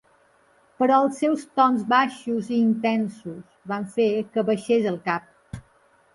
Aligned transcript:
Però 0.83 0.95
els 1.07 1.19
seus 1.23 1.43
tons 1.59 1.83
baixos 1.91 2.49
i 2.57 2.57
intensos 2.69 3.45
van 3.75 3.87
fer 4.01 4.09
que 4.33 4.43
abaixés 4.45 4.91
el 4.95 4.99
cap. 5.13 5.63